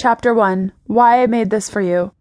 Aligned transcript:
Chapter 0.00 0.32
1 0.32 0.72
Why 0.86 1.22
I 1.22 1.26
Made 1.26 1.50
This 1.50 1.68
For 1.68 1.82
You. 1.82 2.12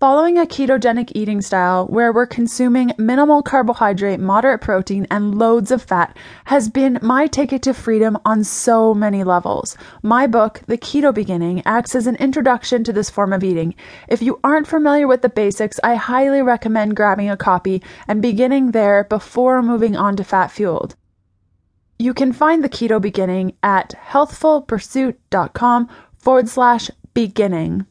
Following 0.00 0.38
a 0.38 0.46
ketogenic 0.46 1.12
eating 1.14 1.42
style 1.42 1.86
where 1.88 2.10
we're 2.10 2.24
consuming 2.24 2.94
minimal 2.96 3.42
carbohydrate, 3.42 4.18
moderate 4.18 4.62
protein, 4.62 5.06
and 5.10 5.38
loads 5.38 5.70
of 5.70 5.82
fat 5.82 6.16
has 6.46 6.70
been 6.70 6.98
my 7.02 7.26
ticket 7.26 7.60
to 7.64 7.74
freedom 7.74 8.16
on 8.24 8.44
so 8.44 8.94
many 8.94 9.22
levels. 9.24 9.76
My 10.02 10.26
book, 10.26 10.62
The 10.66 10.78
Keto 10.78 11.12
Beginning, 11.12 11.60
acts 11.66 11.94
as 11.94 12.06
an 12.06 12.16
introduction 12.16 12.82
to 12.84 12.94
this 12.94 13.10
form 13.10 13.34
of 13.34 13.44
eating. 13.44 13.74
If 14.08 14.22
you 14.22 14.40
aren't 14.42 14.66
familiar 14.66 15.06
with 15.06 15.20
the 15.20 15.28
basics, 15.28 15.78
I 15.84 15.96
highly 15.96 16.40
recommend 16.40 16.96
grabbing 16.96 17.28
a 17.28 17.36
copy 17.36 17.82
and 18.08 18.22
beginning 18.22 18.70
there 18.70 19.04
before 19.04 19.60
moving 19.60 19.96
on 19.96 20.16
to 20.16 20.24
fat 20.24 20.50
fueled. 20.50 20.96
You 21.98 22.14
can 22.14 22.32
find 22.32 22.64
The 22.64 22.70
Keto 22.70 23.00
Beginning 23.00 23.52
at 23.62 23.94
healthfulpursuit.com 24.08 25.88
forward 26.22 26.48
slash 26.48 26.88
beginning. 27.14 27.84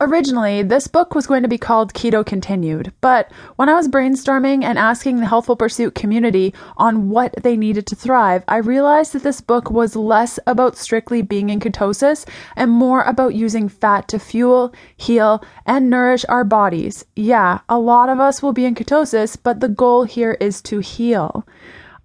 Originally, 0.00 0.64
this 0.64 0.88
book 0.88 1.14
was 1.14 1.28
going 1.28 1.44
to 1.44 1.48
be 1.48 1.56
called 1.56 1.94
Keto 1.94 2.26
Continued, 2.26 2.92
but 3.00 3.30
when 3.54 3.68
I 3.68 3.74
was 3.74 3.86
brainstorming 3.86 4.64
and 4.64 4.76
asking 4.76 5.18
the 5.20 5.26
Healthful 5.26 5.54
Pursuit 5.54 5.94
community 5.94 6.52
on 6.76 7.08
what 7.08 7.32
they 7.44 7.56
needed 7.56 7.86
to 7.86 7.94
thrive, 7.94 8.42
I 8.48 8.56
realized 8.56 9.12
that 9.12 9.22
this 9.22 9.40
book 9.40 9.70
was 9.70 9.94
less 9.94 10.40
about 10.44 10.76
strictly 10.76 11.22
being 11.22 11.50
in 11.50 11.60
ketosis 11.60 12.28
and 12.56 12.72
more 12.72 13.02
about 13.02 13.36
using 13.36 13.68
fat 13.68 14.08
to 14.08 14.18
fuel, 14.18 14.74
heal, 14.96 15.44
and 15.64 15.88
nourish 15.88 16.24
our 16.28 16.42
bodies. 16.42 17.04
Yeah, 17.14 17.60
a 17.68 17.78
lot 17.78 18.08
of 18.08 18.18
us 18.18 18.42
will 18.42 18.52
be 18.52 18.64
in 18.64 18.74
ketosis, 18.74 19.38
but 19.40 19.60
the 19.60 19.68
goal 19.68 20.02
here 20.02 20.36
is 20.40 20.60
to 20.62 20.80
heal. 20.80 21.46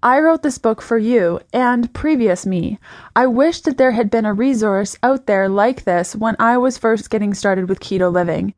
I 0.07 0.19
wrote 0.19 0.41
this 0.41 0.57
book 0.57 0.81
for 0.81 0.97
you 0.97 1.41
and 1.51 1.93
previous 1.93 2.45
me. 2.45 2.79
I 3.13 3.27
wish 3.27 3.59
that 3.63 3.77
there 3.77 3.91
had 3.91 4.09
been 4.09 4.23
a 4.23 4.33
resource 4.33 4.97
out 5.03 5.25
there 5.25 5.49
like 5.49 5.83
this 5.83 6.15
when 6.15 6.37
I 6.39 6.57
was 6.57 6.77
first 6.77 7.09
getting 7.09 7.33
started 7.33 7.67
with 7.67 7.81
keto 7.81 8.09
living. 8.09 8.53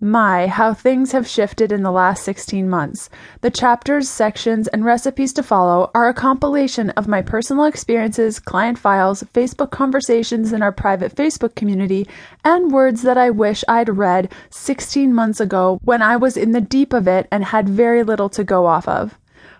My, 0.00 0.46
how 0.46 0.72
things 0.72 1.10
have 1.10 1.26
shifted 1.26 1.72
in 1.72 1.82
the 1.82 1.90
last 1.90 2.22
16 2.22 2.70
months. 2.70 3.10
The 3.40 3.50
chapters, 3.50 4.08
sections, 4.08 4.68
and 4.68 4.84
recipes 4.84 5.32
to 5.32 5.42
follow 5.42 5.90
are 5.96 6.08
a 6.08 6.14
compilation 6.14 6.90
of 6.90 7.08
my 7.08 7.22
personal 7.22 7.64
experiences, 7.64 8.38
client 8.38 8.78
files, 8.78 9.24
Facebook 9.34 9.72
conversations 9.72 10.52
in 10.52 10.62
our 10.62 10.70
private 10.70 11.16
Facebook 11.16 11.56
community, 11.56 12.06
and 12.44 12.70
words 12.70 13.02
that 13.02 13.18
I 13.18 13.30
wish 13.30 13.64
I'd 13.66 13.96
read 13.96 14.32
16 14.50 15.12
months 15.12 15.40
ago 15.40 15.80
when 15.82 16.02
I 16.02 16.18
was 16.18 16.36
in 16.36 16.52
the 16.52 16.60
deep 16.60 16.92
of 16.92 17.08
it 17.08 17.26
and 17.32 17.46
had 17.46 17.68
very 17.68 18.04
little 18.04 18.28
to 18.28 18.44
go 18.44 18.66
off 18.66 18.86
of. 18.86 19.18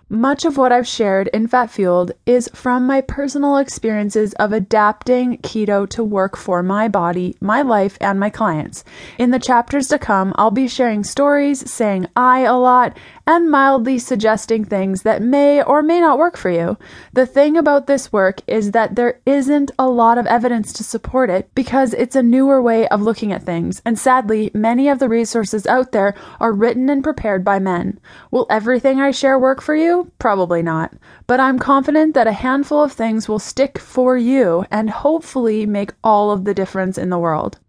Much 0.09 0.45
of 0.45 0.55
what 0.55 0.71
I've 0.71 0.87
shared 0.87 1.29
in 1.33 1.47
Fat 1.47 1.71
Fueled 1.71 2.11
is 2.27 2.47
from 2.53 2.85
my 2.85 3.01
personal 3.01 3.57
experiences 3.57 4.33
of 4.33 4.53
adapting 4.53 5.39
keto 5.39 5.89
to 5.89 6.03
work 6.03 6.37
for 6.37 6.61
my 6.61 6.87
body, 6.87 7.35
my 7.41 7.63
life, 7.63 7.97
and 7.99 8.19
my 8.19 8.29
clients. 8.29 8.83
In 9.17 9.31
the 9.31 9.39
chapters 9.39 9.87
to 9.87 9.97
come, 9.97 10.31
I'll 10.35 10.51
be 10.51 10.67
sharing 10.67 11.03
stories, 11.03 11.71
saying 11.71 12.05
I 12.15 12.41
a 12.41 12.53
lot, 12.53 12.95
and 13.27 13.49
mildly 13.49 13.97
suggesting 13.97 14.63
things 14.63 15.01
that 15.01 15.21
may 15.21 15.61
or 15.61 15.81
may 15.81 15.99
not 15.99 16.17
work 16.17 16.37
for 16.37 16.49
you. 16.49 16.77
The 17.13 17.25
thing 17.25 17.57
about 17.57 17.87
this 17.87 18.13
work 18.13 18.41
is 18.47 18.71
that 18.71 18.95
there 18.95 19.19
isn't 19.25 19.71
a 19.79 19.89
lot 19.89 20.17
of 20.17 20.27
evidence 20.27 20.71
to 20.73 20.83
support 20.83 21.29
it 21.29 21.49
because 21.55 21.93
it's 21.93 22.15
a 22.15 22.23
newer 22.23 22.61
way 22.61 22.87
of 22.89 23.01
looking 23.01 23.31
at 23.31 23.43
things, 23.43 23.81
and 23.85 23.97
sadly, 23.97 24.51
many 24.53 24.87
of 24.87 24.99
the 24.99 25.09
resources 25.09 25.65
out 25.67 25.91
there 25.91 26.13
are 26.39 26.53
written 26.53 26.89
and 26.89 27.03
prepared 27.03 27.43
by 27.43 27.59
men. 27.59 27.99
Will 28.31 28.47
everything 28.49 28.99
I 28.99 29.11
share 29.11 29.39
work 29.39 29.61
for 29.61 29.75
you? 29.75 30.11
Probably 30.19 30.61
not. 30.61 30.93
But 31.27 31.39
I'm 31.39 31.59
confident 31.59 32.13
that 32.13 32.27
a 32.27 32.31
handful 32.31 32.83
of 32.83 32.91
things 32.91 33.27
will 33.27 33.39
stick 33.39 33.79
for 33.79 34.17
you 34.17 34.65
and 34.69 34.89
hopefully 34.89 35.65
make 35.65 35.93
all 36.03 36.31
of 36.31 36.45
the 36.45 36.53
difference 36.53 36.97
in 36.97 37.09
the 37.09 37.19
world. 37.19 37.59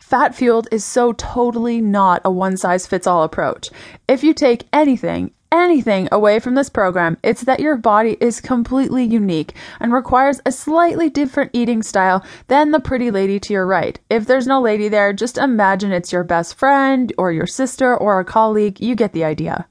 Fat 0.00 0.34
fueled 0.34 0.66
is 0.72 0.84
so 0.84 1.12
totally 1.12 1.80
not 1.80 2.22
a 2.24 2.30
one 2.30 2.56
size 2.56 2.86
fits 2.86 3.06
all 3.06 3.22
approach. 3.22 3.70
If 4.08 4.24
you 4.24 4.34
take 4.34 4.66
anything, 4.72 5.30
anything 5.52 6.08
away 6.10 6.40
from 6.40 6.54
this 6.54 6.68
program, 6.68 7.16
it's 7.22 7.42
that 7.42 7.60
your 7.60 7.76
body 7.76 8.16
is 8.20 8.40
completely 8.40 9.04
unique 9.04 9.54
and 9.78 9.92
requires 9.92 10.40
a 10.44 10.52
slightly 10.52 11.10
different 11.10 11.50
eating 11.52 11.82
style 11.82 12.24
than 12.48 12.70
the 12.70 12.80
pretty 12.80 13.10
lady 13.10 13.38
to 13.38 13.52
your 13.52 13.66
right. 13.66 14.00
If 14.08 14.26
there's 14.26 14.46
no 14.46 14.60
lady 14.60 14.88
there, 14.88 15.12
just 15.12 15.38
imagine 15.38 15.92
it's 15.92 16.12
your 16.12 16.24
best 16.24 16.56
friend 16.56 17.12
or 17.18 17.30
your 17.30 17.46
sister 17.46 17.96
or 17.96 18.18
a 18.18 18.24
colleague. 18.24 18.80
You 18.80 18.96
get 18.96 19.12
the 19.12 19.24
idea. 19.24 19.68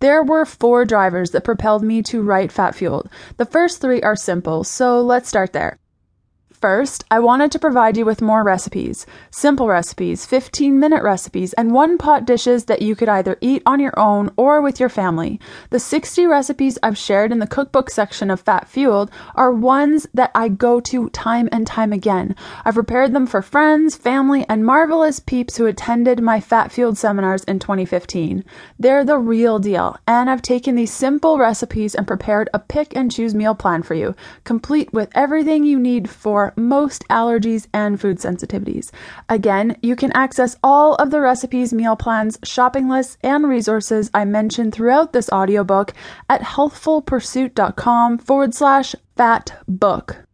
There 0.00 0.22
were 0.22 0.44
four 0.44 0.84
drivers 0.84 1.30
that 1.30 1.44
propelled 1.44 1.82
me 1.82 2.02
to 2.02 2.20
write 2.20 2.52
Fat 2.52 2.74
Fueled. 2.74 3.08
The 3.36 3.46
first 3.46 3.80
three 3.80 4.02
are 4.02 4.16
simple, 4.16 4.64
so 4.64 5.00
let's 5.00 5.28
start 5.28 5.52
there. 5.52 5.78
First, 6.60 7.04
I 7.08 7.20
wanted 7.20 7.52
to 7.52 7.60
provide 7.60 7.96
you 7.96 8.04
with 8.04 8.20
more 8.20 8.42
recipes 8.42 9.06
simple 9.30 9.68
recipes, 9.68 10.26
15 10.26 10.80
minute 10.80 11.04
recipes, 11.04 11.52
and 11.52 11.72
one 11.72 11.96
pot 11.96 12.24
dishes 12.24 12.64
that 12.64 12.82
you 12.82 12.96
could 12.96 13.08
either 13.08 13.38
eat 13.40 13.62
on 13.64 13.78
your 13.78 13.96
own 13.96 14.30
or 14.36 14.60
with 14.60 14.80
your 14.80 14.88
family. 14.88 15.38
The 15.70 15.78
60 15.78 16.26
recipes 16.26 16.76
I've 16.82 16.98
shared 16.98 17.30
in 17.30 17.38
the 17.38 17.46
cookbook 17.46 17.90
section 17.90 18.28
of 18.28 18.40
Fat 18.40 18.66
Fueled 18.66 19.12
are 19.36 19.52
ones 19.52 20.08
that 20.14 20.32
I 20.34 20.48
go 20.48 20.80
to 20.80 21.08
time 21.10 21.48
and 21.52 21.64
time 21.64 21.92
again. 21.92 22.34
I've 22.64 22.74
prepared 22.74 23.12
them 23.12 23.28
for 23.28 23.40
friends, 23.40 23.94
family, 23.94 24.44
and 24.48 24.66
marvelous 24.66 25.20
peeps 25.20 25.56
who 25.56 25.66
attended 25.66 26.20
my 26.20 26.40
Fat 26.40 26.72
Fueled 26.72 26.98
seminars 26.98 27.44
in 27.44 27.60
2015. 27.60 28.44
They're 28.80 29.04
the 29.04 29.18
real 29.18 29.60
deal, 29.60 29.96
and 30.08 30.28
I've 30.28 30.42
taken 30.42 30.74
these 30.74 30.92
simple 30.92 31.38
recipes 31.38 31.94
and 31.94 32.06
prepared 32.06 32.50
a 32.52 32.58
pick 32.58 32.96
and 32.96 33.12
choose 33.12 33.32
meal 33.32 33.54
plan 33.54 33.84
for 33.84 33.94
you, 33.94 34.16
complete 34.42 34.92
with 34.92 35.10
everything 35.14 35.62
you 35.62 35.78
need 35.78 36.10
for 36.10 36.47
most 36.56 37.06
allergies 37.08 37.66
and 37.72 38.00
food 38.00 38.18
sensitivities. 38.18 38.90
Again, 39.28 39.76
you 39.82 39.96
can 39.96 40.12
access 40.12 40.56
all 40.62 40.94
of 40.96 41.10
the 41.10 41.20
recipes, 41.20 41.72
meal 41.72 41.96
plans, 41.96 42.38
shopping 42.44 42.88
lists, 42.88 43.16
and 43.22 43.48
resources 43.48 44.10
I 44.14 44.24
mentioned 44.24 44.74
throughout 44.74 45.12
this 45.12 45.30
audiobook 45.30 45.92
at 46.28 46.42
healthfulpursuit.com 46.42 48.18
forward 48.18 48.54
slash 48.54 48.94
fat 49.16 49.60
book. 49.66 50.24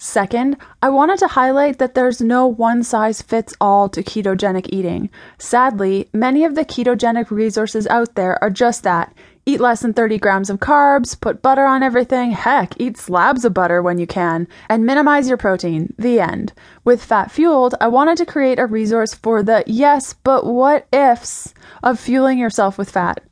Second, 0.00 0.56
I 0.80 0.90
wanted 0.90 1.18
to 1.18 1.26
highlight 1.26 1.78
that 1.78 1.96
there's 1.96 2.20
no 2.20 2.46
one 2.46 2.84
size 2.84 3.20
fits 3.20 3.52
all 3.60 3.88
to 3.88 4.04
ketogenic 4.04 4.68
eating. 4.72 5.10
Sadly, 5.38 6.08
many 6.12 6.44
of 6.44 6.54
the 6.54 6.64
ketogenic 6.64 7.32
resources 7.32 7.88
out 7.88 8.14
there 8.14 8.40
are 8.42 8.50
just 8.50 8.84
that 8.84 9.12
Eat 9.48 9.60
less 9.60 9.80
than 9.80 9.94
30 9.94 10.18
grams 10.18 10.50
of 10.50 10.58
carbs, 10.60 11.18
put 11.18 11.40
butter 11.40 11.64
on 11.64 11.82
everything, 11.82 12.32
heck, 12.32 12.78
eat 12.78 12.98
slabs 12.98 13.46
of 13.46 13.54
butter 13.54 13.80
when 13.80 13.96
you 13.96 14.06
can, 14.06 14.46
and 14.68 14.84
minimize 14.84 15.26
your 15.26 15.38
protein. 15.38 15.94
The 15.96 16.20
end. 16.20 16.52
With 16.84 17.02
Fat 17.02 17.30
Fueled, 17.30 17.74
I 17.80 17.88
wanted 17.88 18.18
to 18.18 18.26
create 18.26 18.58
a 18.58 18.66
resource 18.66 19.14
for 19.14 19.42
the 19.42 19.64
yes, 19.66 20.12
but 20.12 20.44
what 20.44 20.86
ifs 20.92 21.54
of 21.82 21.98
fueling 21.98 22.36
yourself 22.36 22.76
with 22.76 22.90
fat. 22.90 23.22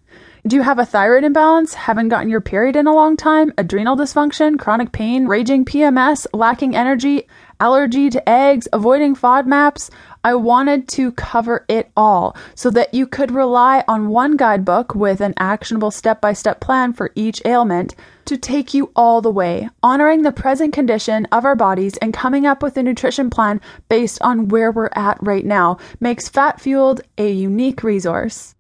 Do 0.47 0.57
you 0.57 0.63
have 0.63 0.79
a 0.79 0.87
thyroid 0.87 1.25
imbalance? 1.25 1.75
Haven't 1.75 2.09
gotten 2.09 2.31
your 2.31 2.41
period 2.41 2.77
in 2.77 2.87
a 2.87 2.95
long 2.95 3.19
time? 3.19 3.53
Adrenal 3.59 3.97
dysfunction? 3.97 4.59
Chronic 4.59 4.93
pain? 4.93 5.27
Raging 5.27 5.67
PMS? 5.67 6.27
Lacking 6.33 6.75
energy? 6.75 7.29
Allergy 7.61 8.09
to 8.11 8.27
eggs? 8.27 8.69
Avoiding 8.73 9.17
FODMAPs? 9.17 9.91
I 10.27 10.35
wanted 10.35 10.89
to 10.89 11.13
cover 11.13 11.65
it 11.69 11.89
all 11.97 12.37
so 12.57 12.69
that 12.71 12.93
you 12.93 13.07
could 13.07 13.31
rely 13.31 13.85
on 13.87 14.09
one 14.09 14.37
guidebook 14.37 14.93
with 14.93 15.21
an 15.21 15.35
actionable 15.37 15.93
step 15.93 16.21
by 16.21 16.33
step 16.33 16.59
plan 16.59 16.95
for 16.95 17.13
each 17.15 17.41
ailment 17.45 17.95
to 18.25 18.37
take 18.37 18.75
you 18.75 18.91
all 18.97 19.21
the 19.21 19.31
way, 19.31 19.69
honoring 19.85 20.23
the 20.23 20.33
present 20.33 20.73
condition 20.73 21.27
of 21.31 21.45
our 21.45 21.55
bodies 21.55 21.97
and 21.99 22.13
coming 22.13 22.45
up 22.45 22.61
with 22.61 22.77
a 22.77 22.83
nutrition 22.83 23.31
plan 23.31 23.61
based 23.89 24.21
on 24.21 24.49
where 24.49 24.73
we're 24.73 24.91
at 24.97 25.17
right 25.21 25.47
now 25.47 25.79
makes 26.01 26.29
Fat 26.29 26.61
Fueled 26.61 27.03
a 27.17 27.31
unique 27.31 27.85
resource. 27.85 28.56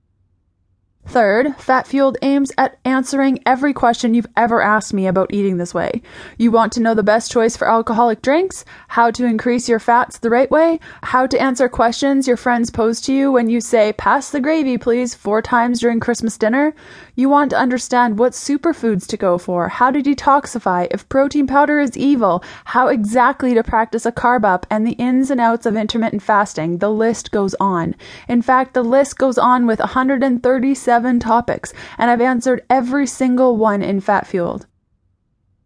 Third, 1.08 1.54
Fat 1.56 1.86
Fueled 1.86 2.18
aims 2.20 2.50
at 2.58 2.78
answering 2.84 3.38
every 3.46 3.72
question 3.72 4.12
you've 4.12 4.26
ever 4.36 4.60
asked 4.60 4.92
me 4.92 5.06
about 5.06 5.32
eating 5.32 5.56
this 5.56 5.72
way. 5.72 6.02
You 6.36 6.50
want 6.50 6.72
to 6.72 6.80
know 6.80 6.94
the 6.94 7.02
best 7.04 7.30
choice 7.30 7.56
for 7.56 7.70
alcoholic 7.70 8.22
drinks, 8.22 8.64
how 8.88 9.12
to 9.12 9.24
increase 9.24 9.68
your 9.68 9.78
fats 9.78 10.18
the 10.18 10.30
right 10.30 10.50
way, 10.50 10.80
how 11.04 11.26
to 11.28 11.40
answer 11.40 11.68
questions 11.68 12.26
your 12.26 12.36
friends 12.36 12.70
pose 12.70 13.00
to 13.02 13.14
you 13.14 13.30
when 13.30 13.48
you 13.48 13.60
say, 13.60 13.92
pass 13.92 14.30
the 14.30 14.40
gravy, 14.40 14.78
please, 14.78 15.14
four 15.14 15.40
times 15.40 15.78
during 15.78 16.00
Christmas 16.00 16.36
dinner. 16.36 16.74
You 17.14 17.28
want 17.28 17.50
to 17.50 17.56
understand 17.56 18.18
what 18.18 18.32
superfoods 18.32 19.06
to 19.06 19.16
go 19.16 19.38
for, 19.38 19.68
how 19.68 19.92
to 19.92 20.02
detoxify, 20.02 20.88
if 20.90 21.08
protein 21.08 21.46
powder 21.46 21.78
is 21.78 21.96
evil, 21.96 22.42
how 22.64 22.88
exactly 22.88 23.54
to 23.54 23.62
practice 23.62 24.06
a 24.06 24.12
carb 24.12 24.44
up, 24.44 24.66
and 24.70 24.84
the 24.84 24.92
ins 24.92 25.30
and 25.30 25.40
outs 25.40 25.66
of 25.66 25.76
intermittent 25.76 26.22
fasting. 26.22 26.78
The 26.78 26.90
list 26.90 27.30
goes 27.30 27.54
on. 27.60 27.94
In 28.28 28.42
fact, 28.42 28.74
the 28.74 28.82
list 28.82 29.16
goes 29.18 29.38
on 29.38 29.66
with 29.66 29.78
137 29.78 30.95
seven 30.96 31.20
topics, 31.20 31.74
and 31.98 32.10
I've 32.10 32.22
answered 32.22 32.64
every 32.70 33.06
single 33.06 33.58
one 33.58 33.82
in 33.82 34.00
Fat 34.00 34.26
Fueled. 34.26 34.66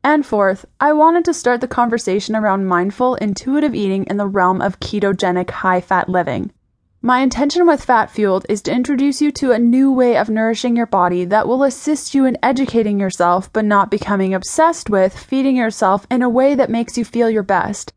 And 0.03 0.27
fourth, 0.27 0.67
I 0.81 0.93
wanted 0.93 1.25
to 1.27 1.33
start 1.33 1.61
the 1.61 1.69
conversation 1.69 2.35
around 2.35 2.67
mindful, 2.67 3.15
intuitive 3.15 3.73
eating 3.73 4.07
in 4.11 4.17
the 4.17 4.27
realm 4.27 4.61
of 4.61 4.81
ketogenic 4.81 5.51
high 5.51 5.81
fat 5.81 6.09
living. 6.09 6.51
My 7.01 7.21
intention 7.21 7.65
with 7.65 7.85
Fat 7.85 8.11
Fueled 8.11 8.45
is 8.49 8.61
to 8.63 8.73
introduce 8.73 9.23
you 9.23 9.31
to 9.31 9.53
a 9.53 9.59
new 9.61 9.93
way 9.93 10.17
of 10.17 10.29
nourishing 10.29 10.75
your 10.75 10.87
body 10.87 11.25
that 11.27 11.47
will 11.47 11.63
assist 11.63 12.13
you 12.13 12.25
in 12.25 12.37
educating 12.43 12.99
yourself 12.99 13.53
but 13.53 13.65
not 13.65 13.89
becoming 13.89 14.35
obsessed 14.35 14.91
with 14.91 15.17
feeding 15.17 15.55
yourself 15.55 16.09
in 16.11 16.23
a 16.23 16.29
way 16.29 16.57
that 16.57 16.71
makes 16.71 16.99
you 16.99 17.05
feel 17.05 17.31
your 17.31 17.45
best. 17.45 17.89